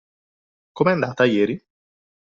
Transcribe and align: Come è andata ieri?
Come 0.71 0.89
è 0.89 0.93
andata 0.93 1.25
ieri? 1.25 1.63